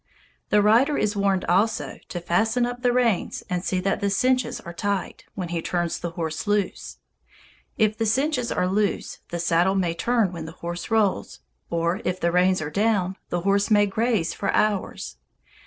[0.49, 4.59] The rider is warned also to "fasten up the reins and see that the cinches
[4.59, 6.97] are tight" when he turns the horse loose.
[7.77, 12.19] If the cinches are loose, the saddle may turn when the horse rolls; or if
[12.19, 15.17] the reins are down, the horse may graze for hours.